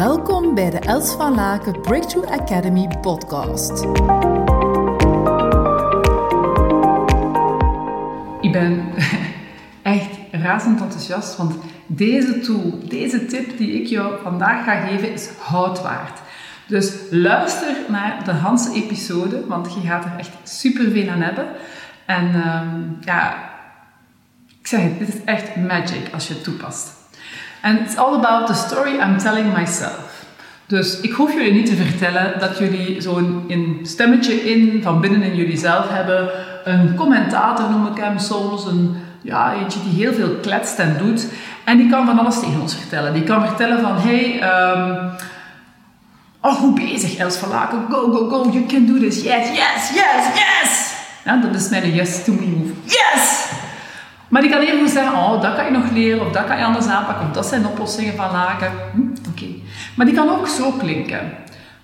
Welkom 0.00 0.54
bij 0.54 0.70
de 0.70 0.78
Els 0.78 1.12
van 1.12 1.34
Laken 1.34 1.80
Breakthrough 1.80 2.32
Academy 2.32 2.88
podcast. 3.00 3.82
Ik 8.40 8.52
ben 8.52 8.84
echt 9.82 10.10
razend 10.30 10.80
enthousiast, 10.80 11.36
want 11.36 11.54
deze 11.86 12.40
tool, 12.40 12.78
deze 12.88 13.26
tip 13.26 13.58
die 13.58 13.82
ik 13.82 13.86
jou 13.86 14.22
vandaag 14.22 14.64
ga 14.64 14.86
geven, 14.86 15.12
is 15.12 15.28
hout 15.38 15.82
waard. 15.82 16.18
Dus 16.66 16.94
luister 17.10 17.76
naar 17.88 18.24
de 18.24 18.32
Hans 18.32 18.74
episode, 18.74 19.46
want 19.46 19.74
je 19.74 19.80
gaat 19.80 20.04
er 20.04 20.18
echt 20.18 20.32
super 20.42 20.90
veel 20.90 21.10
aan 21.10 21.20
hebben. 21.20 21.46
En 22.06 22.34
ehm, 22.34 22.80
ja, 23.00 23.50
ik 24.60 24.66
zeg 24.66 24.82
het, 24.82 24.98
dit 24.98 25.08
is 25.08 25.24
echt 25.24 25.56
magic 25.56 26.12
als 26.12 26.28
je 26.28 26.34
het 26.34 26.44
toepast. 26.44 26.99
And 27.62 27.80
it's 27.80 27.96
all 27.96 28.14
about 28.14 28.46
the 28.46 28.54
story 28.54 28.98
I'm 28.98 29.18
telling 29.18 29.52
myself. 29.52 30.24
Dus 30.66 31.00
ik 31.00 31.12
hoef 31.12 31.32
jullie 31.32 31.52
niet 31.52 31.66
te 31.66 31.76
vertellen 31.76 32.38
dat 32.38 32.58
jullie 32.58 33.00
zo'n 33.00 33.80
stemmetje 33.82 34.50
in 34.50 34.82
van 34.82 35.00
binnen 35.00 35.22
in 35.22 35.36
jullie 35.36 35.58
zelf 35.58 35.88
hebben. 35.88 36.30
Een 36.64 36.94
commentator 36.94 37.70
noem 37.70 37.86
ik 37.86 38.02
hem 38.02 38.18
soms. 38.18 38.66
Een, 38.66 38.96
ja, 39.22 39.54
eentje 39.54 39.80
die 39.82 40.04
heel 40.04 40.12
veel 40.12 40.36
kletst 40.42 40.78
en 40.78 40.96
doet. 40.98 41.26
En 41.64 41.76
die 41.76 41.90
kan 41.90 42.06
van 42.06 42.18
alles 42.18 42.40
tegen 42.40 42.60
ons 42.60 42.74
vertellen. 42.74 43.12
Die 43.12 43.24
kan 43.24 43.46
vertellen 43.46 43.80
van, 43.80 43.96
hey, 43.96 44.42
um, 44.42 45.10
oh, 46.40 46.52
goed 46.52 46.74
bezig 46.74 47.16
Els 47.16 47.36
van 47.36 47.48
Laken. 47.48 47.86
Go, 47.90 48.10
go, 48.10 48.28
go, 48.28 48.50
you 48.50 48.66
can 48.66 48.86
do 48.86 48.98
this. 48.98 49.22
Yes, 49.22 49.48
yes, 49.48 49.90
yes, 49.94 50.24
yes. 50.34 50.92
Ja, 51.24 51.36
dat 51.36 51.54
is 51.54 51.68
mijn 51.68 51.94
yes 51.94 52.24
to 52.24 52.32
move. 52.32 52.72
Yes! 52.84 53.48
Maar 54.30 54.42
die 54.42 54.50
kan 54.50 54.60
even 54.60 54.78
goed 54.78 54.90
zeggen, 54.90 55.18
oh, 55.18 55.42
dat 55.42 55.54
kan 55.54 55.64
je 55.64 55.70
nog 55.70 55.90
leren, 55.90 56.26
of 56.26 56.32
dat 56.32 56.44
kan 56.44 56.58
je 56.58 56.64
anders 56.64 56.86
aanpakken, 56.86 57.26
of 57.26 57.32
dat 57.32 57.46
zijn 57.46 57.66
oplossingen 57.66 58.14
van 58.14 58.30
Laken. 58.32 58.72
Hm, 58.92 59.30
Oké. 59.30 59.46
Maar 59.96 60.06
die 60.06 60.14
kan 60.14 60.28
ook 60.28 60.48
zo 60.48 60.70
klinken. 60.70 61.32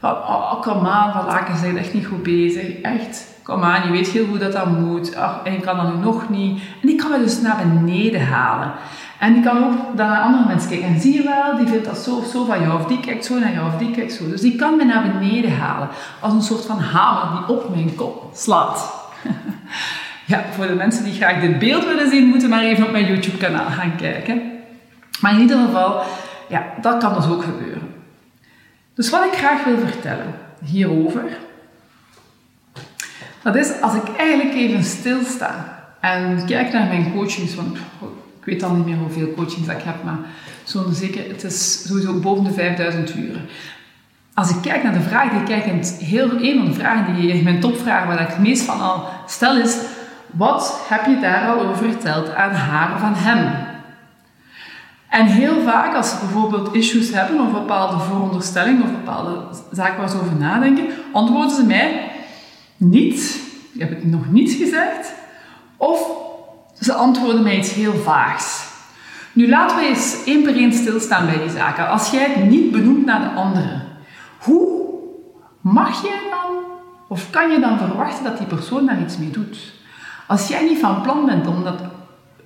Van, 0.01 0.11
oh, 0.11 0.61
kom 0.61 0.87
aan, 0.87 1.13
Van 1.13 1.25
Laken, 1.25 1.57
zijn 1.57 1.79
echt 1.79 1.95
niet 1.95 2.07
goed 2.07 2.23
bezig. 2.23 2.80
Echt, 2.80 3.27
kom 3.43 3.63
aan, 3.63 3.87
je 3.87 3.93
weet 3.93 4.09
heel 4.09 4.27
goed 4.27 4.41
dat 4.41 4.53
dat 4.53 4.66
moet. 4.66 5.16
Ach, 5.16 5.41
en 5.45 5.53
je 5.53 5.61
kan 5.61 5.77
dat 5.77 6.01
nog 6.01 6.29
niet. 6.29 6.63
En 6.83 6.88
die 6.88 6.97
kan 6.97 7.11
we 7.11 7.19
dus 7.19 7.41
naar 7.41 7.57
beneden 7.57 8.27
halen. 8.27 8.73
En 9.19 9.33
die 9.33 9.43
kan 9.43 9.65
ook 9.65 9.97
dan 9.97 10.09
naar 10.09 10.21
andere 10.21 10.47
mensen 10.47 10.69
kijken. 10.69 10.88
En 10.88 11.01
zie 11.01 11.15
je 11.15 11.23
wel, 11.23 11.57
die 11.57 11.66
vindt 11.66 11.85
dat 11.85 11.99
zo 11.99 12.16
of 12.16 12.27
zo 12.27 12.45
van 12.45 12.60
jou, 12.60 12.81
of 12.81 12.87
die 12.87 13.01
kijkt 13.01 13.25
zo 13.25 13.38
naar 13.38 13.53
jou, 13.53 13.66
of 13.66 13.79
die 13.79 13.91
kijkt 13.91 14.13
zo. 14.13 14.29
Dus 14.29 14.41
die 14.41 14.57
kan 14.57 14.77
me 14.77 14.85
naar 14.85 15.13
beneden 15.13 15.59
halen. 15.59 15.88
Als 16.21 16.33
een 16.33 16.43
soort 16.43 16.66
van 16.66 16.81
hamer 16.81 17.38
die 17.38 17.57
op 17.57 17.75
mijn 17.75 17.95
kop 17.95 18.31
slaat. 18.35 18.95
Ja, 20.27 20.45
voor 20.52 20.66
de 20.66 20.74
mensen 20.74 21.05
die 21.05 21.15
graag 21.15 21.41
dit 21.41 21.59
beeld 21.59 21.85
willen 21.85 22.10
zien, 22.10 22.29
moeten 22.29 22.49
maar 22.49 22.63
even 22.63 22.85
op 22.85 22.91
mijn 22.91 23.07
YouTube-kanaal 23.07 23.71
gaan 23.71 23.96
kijken. 23.96 24.43
Maar 25.21 25.32
in 25.32 25.41
ieder 25.41 25.59
geval, 25.59 26.02
ja, 26.49 26.66
dat 26.80 26.99
kan 26.99 27.15
dus 27.15 27.27
ook 27.27 27.43
gebeuren. 27.43 27.95
Dus 28.95 29.10
wat 29.10 29.24
ik 29.24 29.32
graag 29.32 29.65
wil 29.65 29.79
vertellen 29.79 30.35
hierover, 30.65 31.24
dat 33.43 33.57
is 33.57 33.80
als 33.80 33.95
ik 33.95 34.16
eigenlijk 34.16 34.54
even 34.54 34.85
stilsta 34.85 35.79
en 36.01 36.47
kijk 36.47 36.73
naar 36.73 36.87
mijn 36.87 37.13
coachings, 37.13 37.54
want 37.54 37.77
ik 38.41 38.45
weet 38.45 38.63
al 38.63 38.74
niet 38.74 38.87
meer 38.87 38.97
hoeveel 38.97 39.35
coachings 39.35 39.69
ik 39.69 39.82
heb, 39.82 40.02
maar 40.04 40.19
zo'n 40.65 40.95
zeker, 40.95 41.29
het 41.29 41.45
is 41.45 41.82
sowieso 41.87 42.21
boven 42.21 42.45
de 42.45 42.52
5000 42.52 43.15
uren. 43.15 43.49
Als 44.35 44.51
ik 44.51 44.57
kijk 44.63 44.82
naar 44.82 44.93
de 44.93 45.01
vraag 45.01 45.30
die 45.30 45.41
ik 45.41 45.47
kijk, 45.47 45.87
heel, 45.87 46.30
een 46.30 46.57
van 46.57 46.66
de 46.66 46.74
vragen 46.74 47.15
die 47.15 47.43
mijn 47.43 47.60
topvraag, 47.60 48.07
waar 48.07 48.21
ik 48.21 48.29
het 48.29 48.38
meest 48.38 48.63
van 48.63 48.80
al 48.80 49.09
stel, 49.27 49.57
is 49.57 49.77
wat 50.37 50.84
heb 50.88 51.06
je 51.06 51.20
daar 51.20 51.48
al 51.48 51.60
over 51.60 51.90
verteld 51.90 52.34
aan 52.34 52.51
haar 52.51 52.98
van 52.98 53.15
hem? 53.15 53.66
En 55.09 55.26
heel 55.26 55.62
vaak, 55.62 55.95
als 55.95 56.10
ze 56.10 56.16
bijvoorbeeld 56.20 56.74
issues 56.74 57.10
hebben 57.12 57.40
of 57.40 57.52
bepaalde 57.52 58.04
veronderstellingen 58.04 58.82
of 58.82 58.90
bepaalde 58.90 59.40
zaken 59.73 59.98
waar 59.98 60.09
ze 60.09 60.20
over 60.20 60.37
nadenken, 60.37 60.87
antwoorden 61.12 61.57
ze 61.57 61.64
mij 61.64 62.10
niet. 62.76 63.40
Ik 63.73 63.80
heb 63.80 63.90
het 63.90 64.04
nog 64.04 64.31
niet 64.31 64.53
gezegd. 64.53 65.12
Of 65.76 66.10
ze 66.80 66.92
antwoorden 66.92 67.42
mij 67.42 67.58
iets 67.58 67.72
heel 67.72 67.94
vaags. 67.94 68.64
Nu 69.32 69.48
laten 69.48 69.76
we 69.76 69.86
eens 69.86 70.25
één 70.25 70.42
per 70.42 70.56
één 70.56 70.72
stilstaan 70.72 71.26
bij 71.26 71.38
die 71.38 71.50
zaken. 71.50 71.88
Als 71.88 72.10
jij 72.10 72.30
het 72.30 72.44
niet 72.44 72.70
benoemt 72.70 73.06
naar 73.06 73.20
de 73.20 73.41
andere, 73.41 73.82
hoe 74.38 74.84
mag 75.60 76.02
je 76.02 76.28
dan 76.30 76.56
of 77.08 77.30
kan 77.30 77.50
je 77.50 77.60
dan 77.60 77.78
verwachten 77.78 78.25
dat 78.25 78.38
die 78.38 78.46
persoon 78.46 78.86
daar 78.86 79.00
iets 79.00 79.19
mee 79.19 79.30
doet? 79.30 79.75
Als 80.26 80.48
jij 80.48 80.64
niet 80.64 80.78
van 80.78 81.03
plan 81.03 81.26
bent 81.26 81.47
om 81.47 81.64
dat 81.64 81.81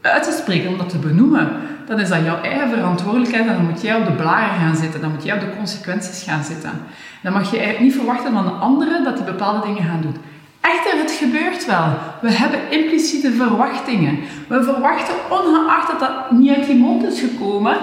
uit 0.01 0.23
te 0.23 0.33
spreken, 0.43 0.71
om 0.71 0.79
dat 0.79 0.89
te 0.89 0.99
benoemen, 0.99 1.51
dan 1.87 2.01
is 2.01 2.09
dat 2.09 2.25
jouw 2.25 2.41
eigen 2.41 2.69
verantwoordelijkheid 2.69 3.47
en 3.47 3.55
dan 3.55 3.65
moet 3.65 3.81
jij 3.81 3.97
op 3.97 4.07
de 4.07 4.13
blaren 4.13 4.59
gaan 4.59 4.77
zitten, 4.77 5.01
dan 5.01 5.11
moet 5.11 5.25
jij 5.25 5.35
op 5.35 5.41
de 5.41 5.57
consequenties 5.57 6.23
gaan 6.23 6.45
zitten. 6.45 6.71
Dan 7.23 7.33
mag 7.33 7.51
je 7.51 7.57
eigenlijk 7.57 7.81
niet 7.81 7.95
verwachten 7.95 8.33
van 8.33 8.45
de 8.45 8.51
anderen 8.51 9.05
dat 9.05 9.17
die 9.17 9.25
bepaalde 9.25 9.67
dingen 9.67 9.83
gaan 9.83 10.01
doen. 10.01 10.17
Echter, 10.61 10.99
het 10.99 11.11
gebeurt 11.11 11.67
wel. 11.67 11.89
We 12.21 12.33
hebben 12.33 12.71
impliciete 12.71 13.33
verwachtingen. 13.33 14.19
We 14.49 14.63
verwachten, 14.63 15.15
ongeacht 15.29 15.91
dat 15.91 16.01
dat 16.01 16.31
niet 16.31 16.57
uit 16.57 16.67
die 16.67 16.77
mond 16.77 17.03
is 17.03 17.21
gekomen, 17.21 17.77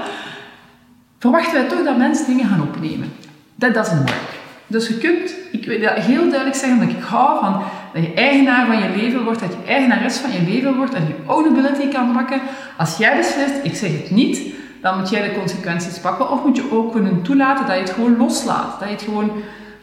verwachten 1.19 1.53
wij 1.53 1.68
toch 1.68 1.84
dat 1.84 1.97
mensen 1.97 2.25
dingen 2.25 2.47
gaan 2.47 2.62
opnemen. 2.62 3.14
Dat 3.56 3.74
doesn't 3.74 4.09
work. 4.09 4.37
Dus 4.67 4.88
je 4.88 4.97
kunt, 4.97 5.35
ik 5.51 5.66
wil 5.66 5.79
dat 5.79 5.94
heel 5.94 6.29
duidelijk 6.29 6.55
zeggen, 6.55 6.79
dat 6.79 6.89
ik 6.89 7.03
hou 7.03 7.39
van 7.39 7.61
dat 7.94 8.03
je 8.03 8.13
eigenaar 8.13 8.66
van 8.66 8.79
je 8.79 8.89
leven 8.95 9.23
wordt, 9.23 9.39
dat 9.39 9.51
je 9.51 9.72
eigenares 9.72 10.17
van 10.17 10.31
je 10.31 10.41
leven 10.41 10.75
wordt 10.75 10.94
en 10.94 11.07
je 11.07 11.16
ownability 11.25 11.88
kan 11.88 12.13
pakken. 12.13 12.41
Als 12.78 12.97
jij 12.97 13.17
beslist, 13.17 13.63
ik 13.63 13.75
zeg 13.75 13.91
het 13.91 14.11
niet, 14.11 14.41
dan 14.81 14.97
moet 14.97 15.09
jij 15.09 15.29
de 15.29 15.39
consequenties 15.39 16.00
pakken. 16.00 16.31
Of 16.31 16.44
moet 16.44 16.55
je 16.55 16.72
ook 16.72 16.91
kunnen 16.91 17.22
toelaten 17.22 17.66
dat 17.66 17.75
je 17.75 17.81
het 17.81 17.91
gewoon 17.91 18.17
loslaat. 18.17 18.79
Dat 18.79 18.88
je 18.88 18.94
het 18.94 19.03
gewoon 19.03 19.31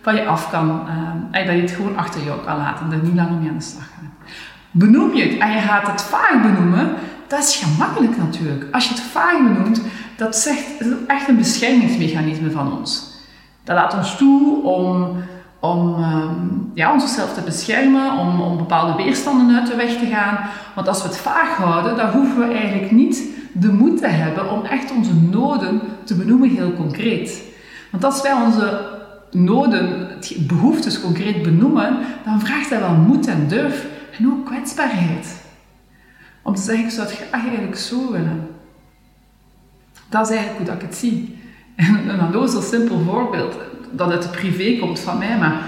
van 0.00 0.14
je 0.14 0.24
af 0.24 0.50
kan, 0.50 0.80
uh, 1.32 1.46
dat 1.46 1.54
je 1.54 1.60
het 1.60 1.70
gewoon 1.70 1.96
achter 1.96 2.24
jou 2.24 2.40
kan 2.44 2.56
laten 2.56 2.86
en 2.86 2.92
er 2.92 3.04
niet 3.04 3.14
langer 3.14 3.38
mee 3.38 3.48
aan 3.48 3.58
de 3.58 3.64
slag 3.64 3.84
gaat. 3.84 4.28
Benoem 4.70 5.14
je 5.14 5.22
het 5.22 5.38
en 5.38 5.52
je 5.52 5.58
gaat 5.60 5.86
het 5.86 6.02
vaak 6.02 6.42
benoemen, 6.42 6.94
dat 7.26 7.38
is 7.38 7.56
gemakkelijk 7.64 8.16
natuurlijk. 8.16 8.64
Als 8.70 8.88
je 8.88 8.94
het 8.94 9.02
vaak 9.02 9.42
benoemt, 9.42 9.82
dat, 10.16 10.36
zegt, 10.36 10.78
dat 10.78 10.88
is 10.88 11.06
echt 11.06 11.28
een 11.28 11.36
beschermingsmechanisme 11.36 12.50
van 12.50 12.78
ons. 12.78 13.13
Dat 13.64 13.76
laat 13.76 13.94
ons 13.94 14.16
toe 14.16 14.62
om, 14.62 15.16
om 15.60 15.94
um, 16.02 16.70
ja, 16.74 16.92
onszelf 16.92 17.34
te 17.34 17.40
beschermen, 17.40 18.18
om, 18.18 18.40
om 18.40 18.56
bepaalde 18.56 19.02
weerstanden 19.02 19.56
uit 19.56 19.66
de 19.66 19.76
weg 19.76 19.98
te 19.98 20.06
gaan. 20.06 20.38
Want 20.74 20.88
als 20.88 21.02
we 21.02 21.08
het 21.08 21.16
vaag 21.16 21.56
houden, 21.56 21.96
dan 21.96 22.10
hoeven 22.10 22.48
we 22.48 22.54
eigenlijk 22.54 22.90
niet 22.90 23.22
de 23.52 23.72
moed 23.72 23.98
te 23.98 24.06
hebben 24.06 24.50
om 24.50 24.64
echt 24.64 24.92
onze 24.92 25.14
noden 25.14 25.80
te 26.04 26.14
benoemen 26.14 26.48
heel 26.48 26.72
concreet. 26.72 27.42
Want 27.90 28.04
als 28.04 28.22
wij 28.22 28.32
onze 28.32 28.92
noden, 29.30 30.08
behoeftes 30.38 31.00
concreet 31.00 31.42
benoemen, 31.42 31.98
dan 32.24 32.40
vraagt 32.40 32.70
dat 32.70 32.80
wel 32.80 32.94
moed 32.94 33.26
en 33.26 33.48
durf 33.48 33.86
en 34.18 34.26
ook 34.26 34.46
kwetsbaarheid. 34.46 35.42
Om 36.42 36.54
te 36.54 36.62
zeggen, 36.62 36.84
ik 36.84 36.90
zou 36.90 37.06
het 37.06 37.16
graag 37.16 37.30
eigenlijk 37.30 37.76
zo 37.76 38.12
willen. 38.12 38.48
Dat 40.08 40.30
is 40.30 40.36
eigenlijk 40.36 40.56
hoe 40.56 40.66
dat 40.66 40.82
ik 40.82 40.88
het 40.88 40.98
zie. 40.98 41.38
En 41.74 42.08
een 42.32 42.48
zo 42.48 42.60
simpel 42.60 43.02
voorbeeld, 43.06 43.54
dat 43.90 44.22
de 44.22 44.28
privé 44.28 44.78
komt 44.78 45.00
van 45.00 45.18
mij, 45.18 45.38
maar 45.38 45.62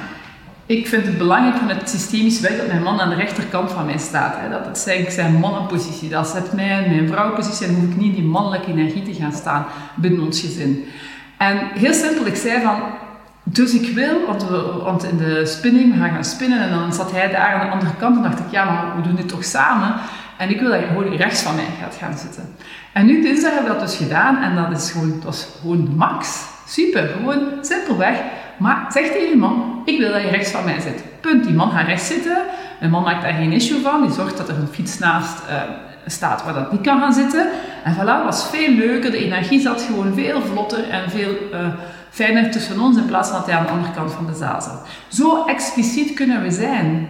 ik 0.67 0.87
vind 0.87 1.07
het 1.07 1.19
belangrijk 1.19 1.57
van 1.57 1.69
het 1.69 1.91
systemisch 1.91 2.41
werk 2.41 2.57
dat 2.57 2.67
mijn 2.67 2.83
man 2.83 3.01
aan 3.01 3.09
de 3.09 3.15
rechterkant 3.15 3.73
van 3.73 3.87
mij 3.87 3.99
staat. 3.99 4.35
Hè. 4.37 4.51
Dat 4.51 4.67
het 4.67 4.79
zijn, 4.79 5.11
zijn 5.11 5.35
mannenpositie. 5.35 6.09
Dat 6.09 6.29
zet 6.29 6.53
mij 6.53 6.85
in 6.85 6.91
mijn 6.91 7.09
vrouwenpositie 7.09 7.67
en 7.67 7.75
hoef 7.75 7.85
ik 7.85 7.97
niet 7.97 8.15
die 8.15 8.25
mannelijke 8.25 8.71
energie 8.71 9.03
te 9.03 9.15
gaan 9.15 9.33
staan 9.33 9.67
binnen 9.95 10.25
ons 10.25 10.41
gezin. 10.41 10.85
En 11.39 11.59
heel 11.75 11.93
simpel, 11.93 12.27
ik 12.27 12.37
zei 12.37 12.63
van, 12.63 12.81
dus 13.43 13.75
ik 13.75 13.95
wil, 13.95 14.27
want, 14.27 14.49
we, 14.49 14.81
want 14.83 15.05
in 15.05 15.17
de 15.17 15.47
spinning, 15.47 15.93
we 15.93 16.01
gaan 16.01 16.11
gaan 16.11 16.25
spinnen 16.25 16.61
en 16.61 16.71
dan 16.71 16.93
zat 16.93 17.13
hij 17.13 17.31
daar 17.31 17.55
aan 17.55 17.67
de 17.67 17.73
andere 17.73 17.97
kant 17.99 18.17
en 18.17 18.23
dacht 18.23 18.39
ik, 18.39 18.51
ja, 18.51 18.65
maar 18.65 18.97
we 18.97 19.03
doen 19.03 19.17
dit 19.17 19.29
toch 19.29 19.45
samen. 19.45 19.95
En 20.39 20.51
ik 20.51 20.61
wil 20.61 20.71
dat 20.71 20.81
je 20.81 20.87
gewoon 20.87 21.17
rechts 21.17 21.43
van 21.43 21.55
mij 21.55 21.65
gaat 21.81 21.95
gaan 21.95 22.19
zitten. 22.19 22.55
En 22.93 23.07
nu 23.07 23.23
dinsdag 23.23 23.53
hebben 23.53 23.73
we 23.73 23.79
dat 23.79 23.89
dus 23.89 23.97
gedaan 23.97 24.43
en 24.43 24.55
dat 24.55 24.81
is 24.81 24.91
gewoon, 24.91 25.11
dat 25.11 25.25
was 25.25 25.49
gewoon 25.61 25.95
max. 25.97 26.45
Super, 26.67 27.09
gewoon 27.09 27.43
simpelweg. 27.61 28.19
Maar 28.59 28.87
zeg 28.89 29.07
tegen 29.07 29.29
je 29.29 29.37
man, 29.37 29.83
ik 29.85 29.99
wil 29.99 30.13
dat 30.13 30.23
je 30.23 30.29
rechts 30.29 30.51
van 30.51 30.65
mij 30.65 30.81
zit. 30.81 31.05
Punt. 31.21 31.45
Die 31.45 31.55
man 31.55 31.71
gaat 31.71 31.87
rechts 31.87 32.07
zitten. 32.07 32.39
Mijn 32.79 32.91
man 32.91 33.03
maakt 33.03 33.23
daar 33.23 33.33
geen 33.33 33.53
issue 33.53 33.81
van. 33.81 34.03
Die 34.03 34.13
zorgt 34.13 34.37
dat 34.37 34.49
er 34.49 34.57
een 34.57 34.69
fiets 34.73 34.99
naast 34.99 35.43
uh, 35.49 35.63
staat 36.07 36.45
waar 36.45 36.55
dat 36.55 36.73
niet 36.73 36.81
kan 36.81 37.01
gaan 37.01 37.13
zitten. 37.13 37.49
En 37.85 37.95
voilà, 37.95 38.25
was 38.25 38.49
veel 38.49 38.71
leuker. 38.71 39.11
De 39.11 39.25
energie 39.25 39.61
zat 39.61 39.83
gewoon 39.83 40.15
veel 40.15 40.43
vlotter 40.43 40.89
en 40.89 41.11
veel 41.11 41.37
uh, 41.53 41.59
fijner 42.11 42.51
tussen 42.51 42.81
ons 42.81 42.97
in 42.97 43.07
plaats 43.07 43.29
van 43.29 43.39
dat 43.39 43.47
hij 43.47 43.57
aan 43.57 43.65
de 43.65 43.71
andere 43.71 43.93
kant 43.93 44.13
van 44.13 44.27
de 44.27 44.35
zaal 44.35 44.63
zat. 44.63 44.87
Zo 45.09 45.45
expliciet 45.45 46.15
kunnen 46.15 46.43
we 46.43 46.51
zijn. 46.51 47.09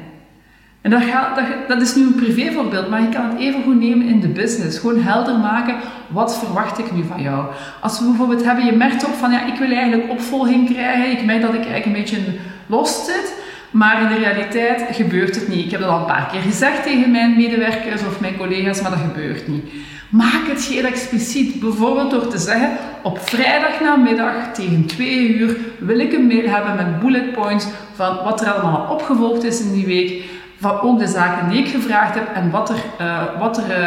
En 0.87 0.93
dat, 0.93 1.03
dat, 1.35 1.69
dat, 1.69 1.83
is 1.83 1.95
nu 1.95 2.03
een 2.03 2.15
privévoorbeeld, 2.15 2.89
maar 2.89 3.01
je 3.01 3.09
kan 3.09 3.31
het 3.31 3.39
even 3.39 3.63
goed 3.63 3.81
nemen 3.81 4.07
in 4.07 4.21
de 4.21 4.29
business. 4.29 4.79
Gewoon 4.79 5.01
helder 5.01 5.39
maken, 5.39 5.77
wat 6.09 6.39
verwacht 6.39 6.79
ik 6.79 6.93
nu 6.93 7.05
van 7.09 7.23
jou? 7.23 7.45
Als 7.81 7.99
we 7.99 8.05
bijvoorbeeld 8.05 8.45
hebben, 8.45 8.65
je 8.65 8.73
merkt 8.73 9.07
op 9.07 9.15
van, 9.15 9.31
ja, 9.31 9.47
ik 9.47 9.59
wil 9.59 9.71
eigenlijk 9.71 10.11
opvolging 10.11 10.71
krijgen. 10.73 11.11
Ik 11.11 11.25
merk 11.25 11.41
dat 11.41 11.55
ik 11.55 11.67
eigenlijk 11.67 11.87
een 11.87 11.93
beetje 11.93 12.19
los 12.67 13.05
zit. 13.05 13.35
Maar 13.71 14.03
in 14.03 14.09
de 14.09 14.15
realiteit 14.15 14.85
gebeurt 14.91 15.35
het 15.35 15.49
niet. 15.49 15.65
Ik 15.65 15.71
heb 15.71 15.81
dat 15.81 15.91
al 15.91 15.99
een 15.99 16.07
paar 16.07 16.29
keer 16.33 16.41
gezegd 16.41 16.83
tegen 16.83 17.11
mijn 17.11 17.37
medewerkers 17.37 18.01
of 18.07 18.21
mijn 18.21 18.37
collega's, 18.37 18.83
maar 18.83 18.91
dat 18.91 19.01
gebeurt 19.01 19.49
niet. 19.49 19.65
Maak 20.09 20.47
het 20.47 20.65
heel 20.65 20.85
expliciet, 20.85 21.61
bijvoorbeeld 21.61 22.11
door 22.11 22.29
te 22.29 22.39
zeggen: 22.39 22.71
op 23.03 23.19
vrijdag 23.19 23.81
namiddag 23.81 24.35
tegen 24.55 24.87
2 24.87 25.29
uur 25.29 25.57
wil 25.79 25.99
ik 25.99 26.13
een 26.13 26.27
mail 26.27 26.49
hebben 26.49 26.77
met 26.77 27.01
bullet 27.01 27.33
points 27.33 27.67
van 27.95 28.17
wat 28.25 28.41
er 28.41 28.51
allemaal 28.51 28.93
opgevolgd 28.93 29.45
is 29.45 29.61
in 29.61 29.73
die 29.73 29.87
week, 29.87 30.25
van 30.61 30.81
ook 30.81 30.99
de 30.99 31.07
zaken 31.07 31.49
die 31.49 31.59
ik 31.59 31.69
gevraagd 31.69 32.15
heb 32.15 32.29
en 32.35 32.51
wat 32.51 32.71
er, 32.71 32.77
uh, 33.01 33.23
wat 33.39 33.59
er, 33.59 33.79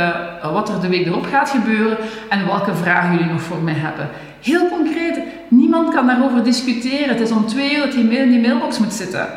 uh, 0.43 0.53
wat 0.53 0.69
er 0.69 0.81
de 0.81 0.87
week 0.87 1.05
erop 1.05 1.25
gaat 1.25 1.49
gebeuren 1.49 1.97
en 2.29 2.45
welke 2.45 2.75
vragen 2.75 3.11
jullie 3.11 3.31
nog 3.31 3.41
voor 3.41 3.61
mij 3.61 3.73
hebben. 3.73 4.09
Heel 4.41 4.69
concreet, 4.69 5.19
niemand 5.47 5.93
kan 5.93 6.07
daarover 6.07 6.43
discussiëren. 6.43 7.09
Het 7.09 7.19
is 7.19 7.31
om 7.31 7.47
twee 7.47 7.75
uur 7.75 7.81
dat 7.81 7.91
die 7.91 8.03
mail 8.03 8.23
in 8.23 8.29
die 8.29 8.39
mailbox 8.39 8.79
moet 8.79 8.93
zitten. 8.93 9.27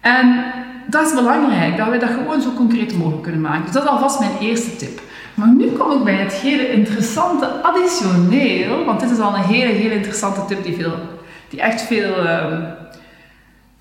En 0.00 0.44
dat 0.86 1.06
is 1.06 1.14
belangrijk, 1.14 1.76
dat 1.76 1.88
we 1.88 1.98
dat 1.98 2.10
gewoon 2.10 2.40
zo 2.40 2.52
concreet 2.56 2.98
mogelijk 2.98 3.22
kunnen 3.22 3.40
maken. 3.40 3.64
Dus 3.64 3.72
dat 3.72 3.82
is 3.82 3.88
alvast 3.88 4.18
mijn 4.18 4.38
eerste 4.40 4.76
tip. 4.76 5.00
Maar 5.34 5.48
nu 5.48 5.66
kom 5.70 5.90
ik 5.90 6.04
bij 6.04 6.14
het 6.14 6.32
hele 6.32 6.72
interessante 6.72 7.46
additioneel, 7.46 8.84
want 8.84 9.00
dit 9.00 9.10
is 9.10 9.18
al 9.18 9.34
een 9.34 9.42
hele, 9.42 9.72
hele 9.72 9.94
interessante 9.94 10.44
tip 10.44 10.64
die, 10.64 10.74
veel, 10.74 10.94
die 11.48 11.60
echt 11.60 11.82
veel 11.82 12.24
uh, 12.24 12.46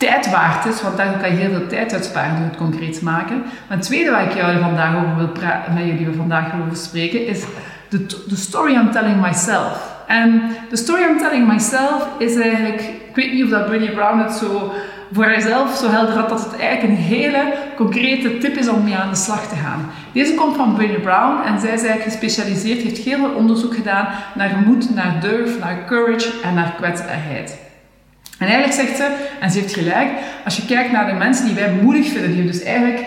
tijd 0.01 0.31
waard 0.31 0.65
is, 0.65 0.81
want 0.81 0.97
daar 0.97 1.17
kan 1.21 1.29
je 1.29 1.35
heel 1.35 1.57
veel 1.57 1.67
tijd 1.67 1.93
uitsparen 1.93 2.35
door 2.35 2.45
het 2.45 2.57
concreet 2.57 3.01
maken. 3.01 3.37
Maar 3.39 3.77
het 3.77 3.81
tweede 3.81 4.11
waar 4.11 4.23
ik 4.23 4.59
vandaag 4.59 4.95
over 4.95 5.15
wil 5.15 5.31
met 5.73 5.85
jullie 5.85 6.15
vandaag 6.15 6.53
over 6.53 6.75
spreken, 6.77 7.27
is 7.27 7.43
de, 7.89 8.05
de 8.27 8.35
story 8.35 8.73
I'm 8.73 8.91
telling 8.91 9.21
myself. 9.21 9.89
En 10.07 10.41
de 10.69 10.77
story 10.77 11.01
I'm 11.01 11.17
telling 11.17 11.47
myself 11.47 12.07
is 12.17 12.35
eigenlijk, 12.35 12.81
ik 12.81 13.15
weet 13.15 13.33
niet 13.33 13.43
of 13.43 13.49
dat 13.49 13.67
Brown 13.93 14.19
het 14.19 14.33
zo 14.33 14.73
voor 15.11 15.25
haarzelf 15.25 15.75
zo 15.75 15.89
helder 15.89 16.15
had 16.15 16.29
dat 16.29 16.43
het 16.43 16.59
eigenlijk 16.59 16.83
een 16.83 17.05
hele 17.05 17.53
concrete 17.75 18.37
tip 18.37 18.57
is 18.57 18.69
om 18.69 18.83
mee 18.83 18.95
aan 18.95 19.09
de 19.09 19.15
slag 19.15 19.47
te 19.47 19.55
gaan. 19.55 19.89
Deze 20.13 20.33
komt 20.33 20.55
van 20.55 20.73
Brené 20.75 20.99
Brown 20.99 21.43
en 21.45 21.59
zij 21.59 21.73
is 21.73 21.83
eigenlijk 21.83 22.03
gespecialiseerd, 22.03 22.81
heeft 22.81 22.97
heel 22.97 23.17
veel 23.17 23.33
onderzoek 23.33 23.75
gedaan 23.75 24.07
naar 24.35 24.63
moed, 24.65 24.95
naar 24.95 25.19
durf, 25.21 25.59
naar 25.59 25.85
courage 25.85 26.31
en 26.43 26.53
naar 26.53 26.73
kwetsbaarheid. 26.77 27.60
En 28.41 28.47
eigenlijk 28.47 28.73
zegt 28.73 28.97
ze, 28.97 29.15
en 29.39 29.51
ze 29.51 29.59
heeft 29.59 29.73
gelijk, 29.73 30.09
als 30.45 30.57
je 30.57 30.65
kijkt 30.65 30.91
naar 30.91 31.05
de 31.05 31.13
mensen 31.13 31.45
die 31.45 31.55
wij 31.55 31.71
moedig 31.81 32.07
vinden, 32.07 32.31
die 32.31 32.41
we 32.41 32.47
dus 32.47 32.63
eigenlijk 32.63 33.05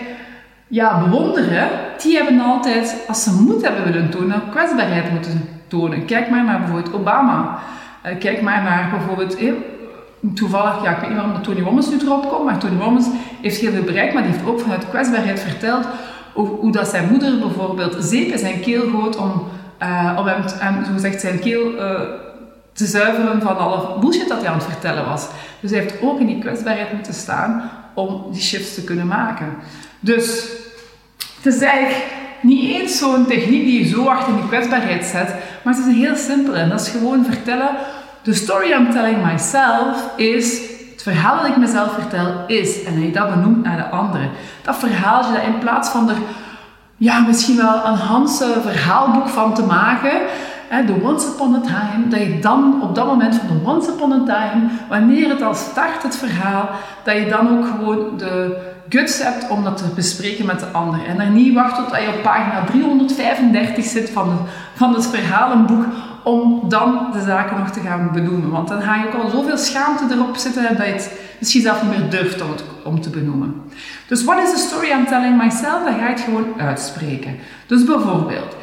ja, 0.67 0.99
bewonderen, 0.99 1.69
die 2.01 2.17
hebben 2.17 2.39
altijd, 2.39 2.95
als 3.07 3.23
ze 3.23 3.31
moed 3.31 3.61
hebben 3.61 3.83
willen 3.83 4.09
tonen, 4.09 4.41
kwetsbaarheid 4.49 5.11
moeten 5.11 5.49
tonen. 5.67 6.05
Kijk 6.05 6.29
maar 6.29 6.43
naar 6.43 6.59
bijvoorbeeld 6.59 6.93
Obama. 6.93 7.59
Uh, 8.05 8.19
kijk 8.19 8.41
maar 8.41 8.63
naar 8.63 8.89
bijvoorbeeld, 8.89 9.37
eh, 9.37 9.51
toevallig, 10.35 10.83
ja, 10.83 10.91
ik 10.91 10.99
weet 10.99 11.09
niet 11.09 11.17
waarom 11.17 11.41
Tony 11.41 11.61
Wommens 11.61 11.89
nu 11.89 11.97
erop 11.99 12.29
komt, 12.29 12.45
maar 12.45 12.57
Tony 12.57 12.77
Wommens 12.77 13.07
heeft 13.41 13.59
heel 13.59 13.71
veel 13.71 13.83
bereikt, 13.83 14.13
maar 14.13 14.23
die 14.23 14.31
heeft 14.31 14.45
ook 14.45 14.59
vanuit 14.59 14.89
kwetsbaarheid 14.89 15.39
verteld 15.39 15.87
hoe, 16.33 16.47
hoe 16.47 16.71
dat 16.71 16.87
zijn 16.87 17.07
moeder 17.09 17.39
bijvoorbeeld 17.39 17.95
zeep 17.99 18.31
in 18.31 18.39
zijn 18.39 18.59
keel 18.59 18.89
gooit 18.89 19.17
om, 19.17 19.43
uh, 19.81 20.15
om 20.19 20.25
hem, 20.27 20.85
zo 20.85 20.91
gezegd, 20.93 21.21
zijn 21.21 21.39
keel 21.39 21.71
te 22.75 22.85
zuiveren 22.85 23.41
van 23.41 23.57
alle 23.57 23.99
bullshit 23.99 24.27
dat 24.27 24.39
hij 24.39 24.49
aan 24.49 24.57
het 24.57 24.67
vertellen 24.67 25.05
was. 25.05 25.27
Dus 25.59 25.71
hij 25.71 25.79
heeft 25.79 26.01
ook 26.01 26.19
in 26.19 26.25
die 26.25 26.39
kwetsbaarheid 26.39 26.93
moeten 26.93 27.13
staan 27.13 27.71
om 27.93 28.25
die 28.31 28.41
shifts 28.41 28.73
te 28.73 28.83
kunnen 28.83 29.07
maken. 29.07 29.55
Dus 29.99 30.47
het 31.35 31.53
is 31.53 31.61
eigenlijk 31.61 32.03
niet 32.41 32.75
eens 32.75 32.97
zo'n 32.97 33.25
techniek 33.25 33.63
die 33.63 33.83
je 33.83 33.89
zo 33.89 34.05
hard 34.05 34.27
in 34.27 34.35
die 34.35 34.47
kwetsbaarheid 34.47 35.05
zet, 35.05 35.35
maar 35.63 35.73
het 35.73 35.85
is 35.85 35.89
een 35.89 35.99
heel 35.99 36.15
simpele. 36.15 36.57
En 36.57 36.69
dat 36.69 36.81
is 36.81 36.87
gewoon 36.87 37.25
vertellen. 37.25 37.69
The 38.21 38.33
story 38.33 38.71
I'm 38.71 38.91
telling 38.91 39.25
myself 39.25 40.09
is. 40.15 40.59
Het 40.91 41.03
verhaal 41.03 41.41
dat 41.41 41.47
ik 41.47 41.57
mezelf 41.57 41.93
vertel 41.93 42.43
is. 42.47 42.83
En 42.83 43.01
hij 43.01 43.11
dat 43.11 43.29
benoemt 43.29 43.63
naar 43.63 43.77
de 43.77 43.89
andere. 43.89 44.29
Dat 44.61 44.77
verhaaltje 44.77 45.33
dat 45.33 45.43
in 45.43 45.59
plaats 45.59 45.89
van 45.89 46.09
er 46.09 46.15
ja, 46.97 47.19
misschien 47.19 47.57
wel 47.57 47.85
een 47.85 47.97
Hanse 47.97 48.55
verhaalboek 48.61 49.27
van 49.27 49.53
te 49.53 49.63
maken. 49.63 50.21
De 50.83 51.01
Once 51.01 51.27
Upon 51.27 51.55
a 51.55 51.61
Time, 51.61 52.07
dat 52.07 52.19
je 52.19 52.39
dan 52.39 52.81
op 52.81 52.95
dat 52.95 53.05
moment 53.05 53.35
van 53.35 53.47
de 53.47 53.69
Once 53.69 53.89
Upon 53.89 54.11
a 54.11 54.23
Time, 54.23 54.67
wanneer 54.89 55.29
het 55.29 55.41
al 55.41 55.53
start, 55.53 56.03
het 56.03 56.17
verhaal, 56.17 56.69
dat 57.03 57.15
je 57.15 57.27
dan 57.27 57.57
ook 57.57 57.65
gewoon 57.65 58.17
de 58.17 58.57
guts 58.89 59.23
hebt 59.23 59.49
om 59.49 59.63
dat 59.63 59.77
te 59.77 59.83
bespreken 59.95 60.45
met 60.45 60.59
de 60.59 60.65
ander. 60.65 61.05
En 61.05 61.17
dan 61.17 61.33
niet 61.33 61.53
wacht 61.53 61.75
tot 61.75 62.01
je 62.01 62.13
op 62.15 62.23
pagina 62.23 62.63
335 62.63 63.85
zit 63.85 64.09
van, 64.09 64.29
de, 64.29 64.35
van 64.73 64.93
het 64.93 65.07
verhalenboek 65.07 65.85
om 66.23 66.69
dan 66.69 67.09
de 67.13 67.21
zaken 67.21 67.57
nog 67.57 67.69
te 67.69 67.79
gaan 67.79 68.09
benoemen. 68.13 68.49
Want 68.49 68.67
dan 68.67 68.81
ga 68.81 68.95
je 68.95 69.07
ook 69.07 69.23
al 69.23 69.29
zoveel 69.29 69.57
schaamte 69.57 70.03
erop 70.11 70.35
zitten 70.35 70.77
dat 70.77 70.85
je 70.85 70.91
het 70.91 71.19
misschien 71.39 71.61
zelf 71.61 71.83
niet 71.83 71.97
meer 71.97 72.09
durft 72.09 72.41
om, 72.41 72.49
het, 72.49 72.63
om 72.83 73.01
te 73.01 73.09
benoemen. 73.09 73.61
Dus 74.07 74.23
what 74.23 74.43
is 74.43 74.51
the 74.51 74.67
story 74.67 74.89
I'm 74.89 75.05
telling 75.05 75.37
myself? 75.37 75.83
Dan 75.83 75.93
ga 75.93 76.07
je 76.07 76.13
het 76.13 76.19
gewoon 76.19 76.53
uitspreken. 76.57 77.35
Dus 77.67 77.83
bijvoorbeeld, 77.83 78.55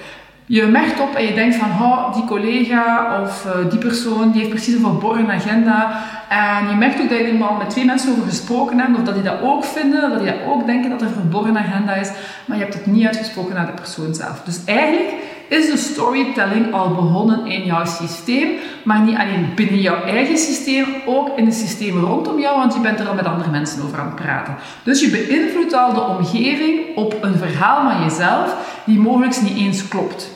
je 0.46 0.62
merkt 0.62 1.00
op 1.00 1.14
en 1.14 1.24
je 1.24 1.34
denkt 1.34 1.56
van, 1.56 1.68
oh, 1.68 2.14
die 2.14 2.24
collega 2.24 3.20
of 3.22 3.46
uh, 3.46 3.70
die 3.70 3.78
persoon 3.78 4.30
die 4.30 4.40
heeft 4.40 4.50
precies 4.52 4.74
een 4.74 4.80
verborgen 4.80 5.30
agenda. 5.30 6.00
En 6.28 6.68
je 6.68 6.74
merkt 6.74 7.00
ook 7.00 7.08
dat 7.08 7.18
je 7.18 7.24
er 7.24 7.56
met 7.58 7.70
twee 7.70 7.84
mensen 7.84 8.12
over 8.12 8.28
gesproken 8.28 8.78
hebt, 8.78 8.98
of 8.98 9.04
dat 9.04 9.14
die 9.14 9.22
dat 9.22 9.40
ook 9.42 9.64
vinden, 9.64 10.10
dat 10.10 10.18
die 10.18 10.32
dat 10.32 10.40
ook 10.48 10.66
denken 10.66 10.90
dat 10.90 11.00
er 11.00 11.06
een 11.06 11.12
verborgen 11.12 11.58
agenda 11.58 11.94
is, 11.94 12.10
maar 12.44 12.56
je 12.56 12.62
hebt 12.62 12.74
het 12.74 12.86
niet 12.86 13.06
uitgesproken 13.06 13.54
naar 13.54 13.66
de 13.66 13.72
persoon 13.72 14.14
zelf. 14.14 14.42
Dus 14.44 14.64
eigenlijk 14.64 15.12
is 15.52 15.66
de 15.66 15.76
storytelling 15.76 16.72
al 16.72 16.94
begonnen 16.94 17.46
in 17.46 17.64
jouw 17.64 17.84
systeem, 17.84 18.48
maar 18.84 19.00
niet 19.00 19.16
alleen 19.16 19.48
binnen 19.54 19.80
jouw 19.80 20.02
eigen 20.02 20.38
systeem, 20.38 20.86
ook 21.06 21.38
in 21.38 21.44
de 21.44 21.52
systemen 21.52 22.02
rondom 22.02 22.40
jou, 22.40 22.58
want 22.58 22.74
je 22.74 22.80
bent 22.80 23.00
er 23.00 23.08
al 23.08 23.14
met 23.14 23.24
andere 23.24 23.50
mensen 23.50 23.82
over 23.82 23.98
aan 23.98 24.06
het 24.06 24.14
praten. 24.14 24.56
Dus 24.82 25.00
je 25.00 25.10
beïnvloedt 25.10 25.72
al 25.72 25.94
de 25.94 26.00
omgeving 26.00 26.96
op 26.96 27.16
een 27.20 27.36
verhaal 27.36 27.90
van 27.90 28.02
jezelf 28.02 28.56
die 28.84 28.98
mogelijk 28.98 29.40
niet 29.42 29.56
eens 29.56 29.88
klopt. 29.88 30.30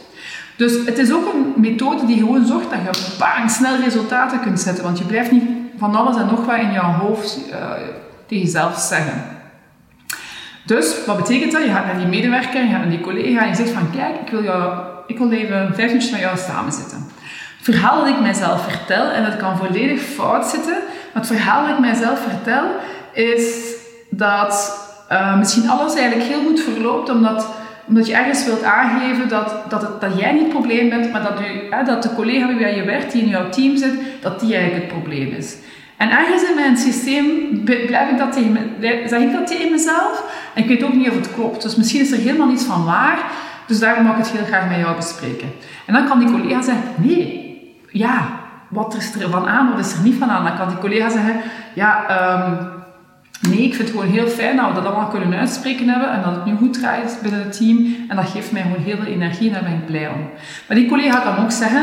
Dus 0.56 0.72
het 0.84 0.98
is 0.98 1.12
ook 1.12 1.32
een 1.32 1.52
methode 1.56 2.06
die 2.06 2.18
gewoon 2.18 2.46
zorgt 2.46 2.70
dat 2.70 2.78
je 2.96 3.14
bang 3.18 3.50
snel 3.50 3.76
resultaten 3.76 4.40
kunt 4.40 4.60
zetten, 4.60 4.84
want 4.84 4.98
je 4.98 5.04
blijft 5.04 5.30
niet 5.30 5.48
van 5.78 5.94
alles 5.94 6.16
en 6.16 6.26
nog 6.26 6.44
wat 6.44 6.58
in 6.58 6.72
jouw 6.72 6.92
hoofd 6.92 7.38
uh, 7.50 7.54
tegen 8.26 8.44
jezelf 8.44 8.78
zeggen. 8.78 9.35
Dus 10.66 11.04
wat 11.04 11.16
betekent 11.16 11.52
dat? 11.52 11.62
Je 11.62 11.70
gaat 11.70 11.86
naar 11.86 11.98
die 11.98 12.06
medewerker, 12.06 12.62
je 12.62 12.70
gaat 12.70 12.80
naar 12.80 12.90
die 12.90 13.00
collega 13.00 13.40
en 13.40 13.48
je 13.48 13.54
zegt 13.54 13.70
van 13.70 13.90
kijk, 13.90 14.14
ik 14.24 14.30
wil, 14.30 14.42
jou, 14.42 14.72
ik 15.06 15.18
wil 15.18 15.30
even 15.30 15.74
vijf 15.74 15.86
minuutjes 15.86 16.10
met 16.10 16.20
jou 16.20 16.36
samen 16.36 16.72
zitten. 16.72 17.06
Het 17.56 17.74
verhaal 17.74 17.98
dat 17.98 18.08
ik 18.08 18.20
mijzelf 18.20 18.62
vertel, 18.62 19.10
en 19.10 19.24
dat 19.24 19.36
kan 19.36 19.56
volledig 19.56 20.00
fout 20.00 20.46
zitten, 20.46 20.72
maar 21.12 21.22
het 21.22 21.26
verhaal 21.26 21.66
dat 21.66 21.74
ik 21.74 21.80
mijzelf 21.80 22.20
vertel 22.28 22.64
is 23.12 23.74
dat 24.10 24.84
uh, 25.12 25.38
misschien 25.38 25.68
alles 25.68 25.94
eigenlijk 25.94 26.28
heel 26.28 26.42
goed 26.42 26.60
verloopt, 26.60 27.10
omdat 27.10 27.48
omdat 27.88 28.06
je 28.06 28.14
ergens 28.14 28.44
wilt 28.44 28.62
aangeven 28.62 29.28
dat, 29.28 29.54
dat, 29.68 29.82
het, 29.82 30.00
dat 30.00 30.18
jij 30.18 30.32
niet 30.32 30.42
het 30.42 30.50
probleem 30.50 30.88
bent, 30.88 31.12
maar 31.12 31.22
dat, 31.22 31.40
u, 31.40 31.84
dat 31.84 32.02
de 32.02 32.14
collega 32.14 32.56
bij 32.56 32.76
je 32.76 32.82
werkt, 32.82 33.12
die 33.12 33.22
in 33.22 33.28
jouw 33.28 33.48
team 33.48 33.76
zit, 33.76 33.94
dat 34.20 34.40
die 34.40 34.54
eigenlijk 34.54 34.84
het 34.84 35.00
probleem 35.00 35.32
is. 35.32 35.56
En 35.96 36.10
ergens 36.10 36.48
in 36.48 36.54
mijn 36.54 36.76
systeem 36.76 37.26
blijf 37.64 38.10
ik 38.10 38.18
dat 38.18 38.32
tegen 38.32 38.58
zeg 39.06 39.20
ik 39.20 39.32
dat 39.32 39.46
tegen 39.46 39.70
mezelf. 39.70 40.24
En 40.54 40.62
ik 40.62 40.68
weet 40.68 40.84
ook 40.84 40.94
niet 40.94 41.08
of 41.08 41.14
het 41.14 41.34
klopt. 41.34 41.62
Dus 41.62 41.76
misschien 41.76 42.00
is 42.00 42.12
er 42.12 42.18
helemaal 42.18 42.48
niets 42.48 42.64
van 42.64 42.84
waar. 42.84 43.18
Dus 43.66 43.78
daarom 43.78 44.04
mag 44.04 44.16
ik 44.16 44.24
het 44.24 44.32
heel 44.32 44.44
graag 44.44 44.68
met 44.68 44.78
jou 44.78 44.96
bespreken. 44.96 45.52
En 45.86 45.94
dan 45.94 46.06
kan 46.06 46.18
die 46.18 46.30
collega 46.30 46.62
zeggen, 46.62 46.84
nee, 46.96 47.56
ja, 47.90 48.28
wat 48.68 48.96
is 48.96 49.14
er 49.14 49.30
van 49.30 49.48
aan, 49.48 49.70
wat 49.70 49.86
is 49.86 49.92
er 49.92 50.02
niet 50.02 50.18
van 50.18 50.30
aan? 50.30 50.44
Dan 50.44 50.56
kan 50.56 50.68
die 50.68 50.78
collega 50.78 51.10
zeggen, 51.10 51.40
ja, 51.74 52.04
um, 52.48 52.74
Nee, 53.40 53.62
ik 53.62 53.74
vind 53.74 53.88
het 53.88 53.98
gewoon 53.98 54.12
heel 54.12 54.28
fijn 54.28 54.56
dat 54.56 54.68
we 54.68 54.74
dat 54.74 54.84
allemaal 54.84 55.08
kunnen 55.08 55.38
uitspreken 55.38 55.88
hebben 55.88 56.10
en 56.12 56.22
dat 56.22 56.34
het 56.34 56.44
nu 56.44 56.56
goed 56.56 56.72
draait 56.72 57.18
binnen 57.22 57.42
het 57.42 57.56
team. 57.56 57.96
En 58.08 58.16
dat 58.16 58.28
geeft 58.28 58.52
mij 58.52 58.62
gewoon 58.62 58.82
heel 58.84 58.96
veel 58.96 59.12
energie 59.12 59.46
en 59.46 59.52
daar 59.52 59.62
ben 59.62 59.72
ik 59.72 59.86
blij 59.86 60.08
om. 60.08 60.28
Maar 60.68 60.76
die 60.76 60.88
collega 60.88 61.18
kan 61.18 61.44
ook 61.44 61.50
zeggen, 61.50 61.82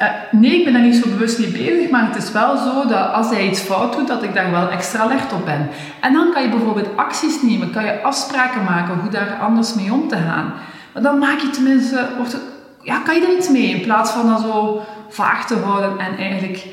uh, 0.00 0.08
nee, 0.30 0.58
ik 0.58 0.64
ben 0.64 0.72
daar 0.72 0.82
niet 0.82 1.02
zo 1.02 1.08
bewust 1.08 1.38
mee 1.38 1.50
bezig, 1.50 1.90
maar 1.90 2.06
het 2.06 2.22
is 2.22 2.32
wel 2.32 2.56
zo 2.56 2.86
dat 2.86 3.12
als 3.12 3.30
hij 3.30 3.48
iets 3.48 3.60
fout 3.60 3.92
doet, 3.92 4.08
dat 4.08 4.22
ik 4.22 4.34
daar 4.34 4.50
wel 4.50 4.68
extra 4.68 5.02
alert 5.02 5.32
op 5.32 5.44
ben. 5.44 5.68
En 6.00 6.12
dan 6.12 6.32
kan 6.32 6.42
je 6.42 6.48
bijvoorbeeld 6.48 6.96
acties 6.96 7.42
nemen, 7.42 7.70
kan 7.70 7.84
je 7.84 8.02
afspraken 8.02 8.64
maken 8.64 8.98
hoe 8.98 9.10
daar 9.10 9.38
anders 9.40 9.74
mee 9.74 9.92
om 9.92 10.08
te 10.08 10.16
gaan. 10.16 10.52
Maar 10.92 11.02
dan 11.02 11.18
maak 11.18 11.38
je 11.38 11.50
tenminste, 11.50 12.08
wordt 12.16 12.36
ja, 12.82 12.98
kan 12.98 13.14
je 13.14 13.26
er 13.26 13.36
iets 13.36 13.48
mee 13.48 13.68
in 13.68 13.82
plaats 13.82 14.10
van 14.10 14.28
dat 14.28 14.40
zo 14.40 14.82
vaag 15.08 15.46
te 15.46 15.56
houden 15.56 15.98
en 15.98 16.16
eigenlijk 16.16 16.66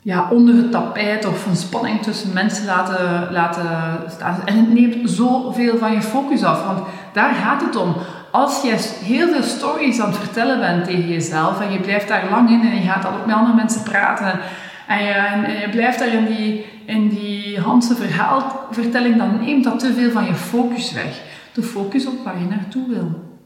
ja, 0.00 0.28
onder 0.30 0.54
het 0.54 0.70
tapijt 0.70 1.26
of 1.26 1.46
een 1.46 1.56
spanning 1.56 2.02
tussen 2.02 2.32
mensen 2.32 2.66
laten, 2.66 3.28
laten 3.30 3.66
staan. 4.08 4.36
En 4.44 4.56
het 4.56 4.72
neemt 4.72 5.10
zoveel 5.10 5.78
van 5.78 5.92
je 5.92 6.02
focus 6.02 6.44
af, 6.44 6.64
want 6.66 6.78
daar 7.12 7.34
gaat 7.34 7.62
het 7.62 7.76
om. 7.76 7.94
Als 8.32 8.62
je 8.62 8.76
heel 9.04 9.28
veel 9.28 9.42
stories 9.42 10.00
aan 10.00 10.08
het 10.10 10.18
vertellen 10.18 10.60
bent 10.60 10.84
tegen 10.84 11.08
jezelf 11.08 11.60
en 11.60 11.72
je 11.72 11.80
blijft 11.80 12.08
daar 12.08 12.30
lang 12.30 12.50
in 12.50 12.60
en 12.60 12.74
je 12.74 12.82
gaat 12.82 13.02
dan 13.02 13.14
ook 13.14 13.26
met 13.26 13.34
andere 13.34 13.56
mensen 13.56 13.82
praten 13.82 14.40
en 14.86 15.04
je, 15.04 15.12
en 15.12 15.60
je 15.60 15.68
blijft 15.70 15.98
daar 15.98 16.14
in 16.14 16.24
die, 16.24 16.66
in 16.86 17.08
die 17.08 17.60
Hanse 17.60 17.94
verhaalvertelling, 17.94 19.16
dan 19.16 19.40
neemt 19.40 19.64
dat 19.64 19.78
te 19.78 19.92
veel 19.92 20.10
van 20.10 20.24
je 20.24 20.34
focus 20.34 20.92
weg. 20.92 21.20
De 21.52 21.62
focus 21.62 22.06
op 22.06 22.24
waar 22.24 22.38
je 22.38 22.46
naartoe 22.46 22.88
wil. 22.88 23.36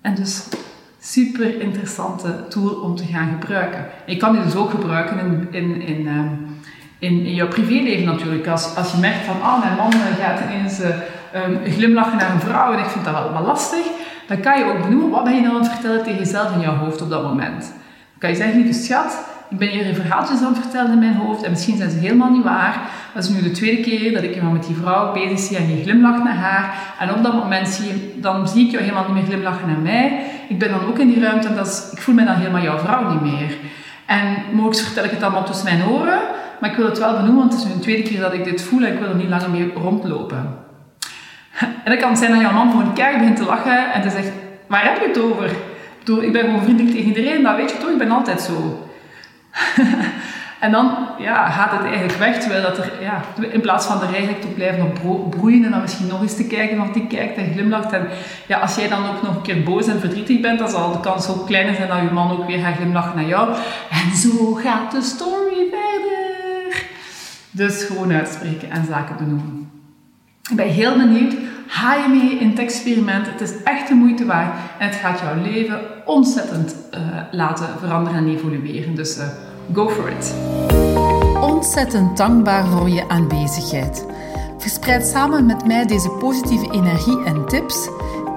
En 0.00 0.14
dus 0.14 0.48
super 1.00 1.60
interessante 1.60 2.44
tool 2.48 2.70
om 2.70 2.96
te 2.96 3.04
gaan 3.04 3.38
gebruiken. 3.40 3.86
Je 4.06 4.16
kan 4.16 4.32
die 4.32 4.42
dus 4.42 4.54
ook 4.54 4.70
gebruiken 4.70 5.18
in, 5.18 5.48
in, 5.50 5.80
in, 5.80 6.00
uh, 6.00 6.20
in, 6.98 7.24
in 7.24 7.34
jouw 7.34 7.48
privéleven 7.48 8.04
natuurlijk. 8.04 8.46
Als, 8.46 8.76
als 8.76 8.92
je 8.92 8.98
merkt 8.98 9.24
van, 9.24 9.42
ah, 9.42 9.60
mijn 9.60 9.76
man 9.76 9.92
gaat 9.92 10.40
ineens 10.40 10.80
uh, 10.80 10.86
um, 11.34 11.72
glimlachen 11.72 12.18
naar 12.18 12.30
een 12.30 12.40
vrouw 12.40 12.72
en 12.72 12.78
ik 12.78 12.90
vind 12.90 13.04
dat 13.04 13.14
wel, 13.14 13.42
lastig, 13.42 13.86
dan 14.26 14.40
kan 14.40 14.58
je 14.58 14.64
ook 14.64 14.82
benoemen 14.82 15.10
wat 15.10 15.24
ben 15.24 15.34
je 15.34 15.42
dan 15.42 15.50
aan 15.50 15.60
het 15.60 15.68
vertellen 15.68 16.02
tegen 16.02 16.18
jezelf 16.18 16.54
in 16.54 16.60
jouw 16.60 16.76
hoofd 16.76 17.02
op 17.02 17.10
dat 17.10 17.22
moment. 17.22 17.60
Dan 17.60 18.18
kan 18.18 18.30
je 18.30 18.36
zeggen, 18.36 18.56
lieve 18.62 18.82
schat, 18.82 19.18
ik 19.50 19.58
ben 19.58 19.68
hier 19.68 19.94
verhaaltjes 19.94 20.40
aan 20.40 20.52
het 20.52 20.62
vertellen 20.62 20.92
in 20.92 20.98
mijn 20.98 21.14
hoofd 21.14 21.42
en 21.42 21.50
misschien 21.50 21.76
zijn 21.76 21.90
ze 21.90 21.98
helemaal 21.98 22.30
niet 22.30 22.44
waar. 22.44 22.80
Dat 23.14 23.24
is 23.24 23.28
nu 23.28 23.42
de 23.42 23.50
tweede 23.50 23.82
keer 23.82 24.12
dat 24.12 24.22
ik 24.22 24.34
iemand 24.34 24.52
met 24.52 24.66
die 24.66 24.76
vrouw 24.76 25.12
bezig 25.12 25.38
zie 25.38 25.56
en 25.56 25.76
je 25.76 25.82
glimlacht 25.82 26.24
naar 26.24 26.36
haar. 26.36 26.74
En 26.98 27.14
op 27.14 27.22
dat 27.22 27.34
moment 27.34 27.68
zie 27.68 27.86
je, 27.86 28.20
dan 28.20 28.48
zie 28.48 28.64
ik 28.64 28.70
jou 28.70 28.82
helemaal 28.82 29.04
niet 29.04 29.14
meer 29.14 29.24
glimlachen 29.24 29.66
naar 29.66 29.78
mij. 29.78 30.24
Ik 30.48 30.58
ben 30.58 30.70
dan 30.70 30.86
ook 30.88 30.98
in 30.98 31.08
die 31.08 31.20
ruimte 31.20 31.48
en 31.48 31.54
dat 31.54 31.88
ik 31.92 32.02
voel 32.02 32.14
me 32.14 32.24
dan 32.24 32.34
helemaal 32.34 32.62
jouw 32.62 32.78
vrouw 32.78 33.10
niet 33.10 33.20
meer. 33.20 33.56
En 34.06 34.36
mogelijk 34.52 34.84
vertel 34.84 35.04
ik 35.04 35.10
het 35.10 35.22
allemaal 35.22 35.44
tussen 35.44 35.64
mijn 35.64 35.88
oren, 35.88 36.20
maar 36.60 36.70
ik 36.70 36.76
wil 36.76 36.86
het 36.86 36.98
wel 36.98 37.16
benoemen, 37.16 37.38
want 37.38 37.52
het 37.52 37.62
is 37.62 37.68
nu 37.68 37.74
de 37.74 37.80
tweede 37.80 38.02
keer 38.02 38.20
dat 38.20 38.32
ik 38.32 38.44
dit 38.44 38.62
voel 38.62 38.82
en 38.82 38.92
ik 38.92 38.98
wil 38.98 39.08
er 39.08 39.14
niet 39.14 39.28
langer 39.28 39.50
mee 39.50 39.72
rondlopen. 39.74 40.68
En 41.84 41.90
dat 41.90 41.98
kan 41.98 42.16
zijn 42.16 42.32
dat 42.32 42.40
jouw 42.40 42.52
man 42.52 42.70
voor 42.70 42.80
een 42.80 42.92
kerk 42.92 43.18
begint 43.18 43.36
te 43.36 43.44
lachen 43.44 43.92
en 43.92 44.02
te 44.02 44.10
zegt, 44.10 44.28
waar 44.66 44.84
heb 44.84 45.00
je 45.00 45.08
het 45.08 45.18
over? 45.18 45.50
Ik 46.22 46.32
ben 46.32 46.44
gewoon 46.44 46.62
vriendelijk 46.62 46.94
tegen 46.94 47.08
iedereen, 47.08 47.42
dat 47.42 47.56
weet 47.56 47.70
je 47.70 47.78
toch, 47.78 47.90
ik 47.90 47.98
ben 47.98 48.10
altijd 48.10 48.40
zo. 48.40 48.88
en 50.64 50.70
dan 50.70 50.96
ja, 51.18 51.50
gaat 51.50 51.70
het 51.70 51.82
eigenlijk 51.82 52.18
weg, 52.18 52.40
terwijl 52.40 52.62
dat 52.62 52.78
er, 52.78 52.92
ja, 53.00 53.22
in 53.50 53.60
plaats 53.60 53.86
van 53.86 54.02
er 54.02 54.08
eigenlijk 54.08 54.40
te 54.40 54.46
blijven 54.46 54.92
op 55.02 55.30
broeien 55.30 55.64
en 55.64 55.70
dan 55.70 55.80
misschien 55.80 56.06
nog 56.06 56.22
eens 56.22 56.36
te 56.36 56.46
kijken 56.46 56.80
of 56.80 56.90
die 56.90 57.06
kijkt 57.06 57.36
en 57.36 57.52
glimlacht. 57.52 57.92
En 57.92 58.08
ja, 58.46 58.58
als 58.58 58.74
jij 58.74 58.88
dan 58.88 59.08
ook 59.08 59.22
nog 59.22 59.36
een 59.36 59.42
keer 59.42 59.62
boos 59.62 59.86
en 59.86 60.00
verdrietig 60.00 60.40
bent, 60.40 60.58
dan 60.58 60.68
zal 60.68 60.92
de 60.92 61.00
kans 61.00 61.28
ook 61.28 61.46
kleiner 61.46 61.74
zijn 61.74 61.88
dat 61.88 61.98
je 61.98 62.10
man 62.10 62.30
ook 62.30 62.46
weer 62.46 62.58
gaat 62.58 62.76
glimlachen 62.76 63.16
naar 63.16 63.28
jou. 63.28 63.54
En 63.90 64.16
zo 64.16 64.54
gaat 64.54 64.92
de 64.92 65.02
story 65.02 65.66
verder. 65.70 66.82
Dus 67.50 67.84
gewoon 67.84 68.12
uitspreken 68.12 68.70
en 68.70 68.84
zaken 68.84 69.16
benoemen. 69.16 69.70
Ik 70.50 70.56
ben 70.56 70.68
heel 70.68 70.96
benieuwd. 70.96 71.34
Ga 71.70 71.94
je 71.94 72.08
mee 72.08 72.38
in 72.38 72.48
het 72.48 72.58
experiment? 72.58 73.26
Het 73.26 73.40
is 73.40 73.62
echt 73.62 73.88
de 73.88 73.94
moeite 73.94 74.24
waard 74.24 74.58
en 74.78 74.86
het 74.88 74.96
gaat 74.96 75.20
jouw 75.20 75.42
leven 75.42 75.80
ontzettend 76.04 76.74
uh, 76.94 77.00
laten 77.30 77.68
veranderen 77.78 78.18
en 78.18 78.28
evolueren. 78.28 78.94
Dus 78.94 79.18
uh, 79.18 79.24
go 79.72 79.88
for 79.88 80.08
it. 80.08 80.34
Ontzettend 81.40 82.16
dankbaar 82.16 82.66
voor 82.66 82.88
je 82.88 83.08
aanwezigheid. 83.08 84.06
Verspreid 84.58 85.06
samen 85.06 85.46
met 85.46 85.66
mij 85.66 85.86
deze 85.86 86.10
positieve 86.10 86.72
energie 86.72 87.24
en 87.24 87.46
tips. 87.46 87.88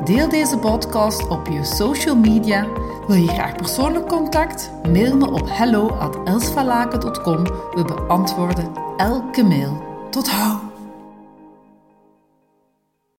Deel 0.06 0.30
deze 0.30 0.58
podcast 0.58 1.28
op 1.28 1.48
je 1.48 1.64
social 1.64 2.16
media. 2.16 2.66
Wil 3.08 3.18
je 3.18 3.28
graag 3.28 3.56
persoonlijk 3.56 4.08
contact? 4.08 4.72
Mail 4.92 5.18
me 5.18 5.32
op 5.32 5.50
hello@elsvalaken.com. 5.50 7.44
We 7.44 7.84
beantwoorden 7.96 8.72
elke 8.98 9.44
mail. 9.44 9.84
Tot 10.10 10.30
hou! 10.30 10.73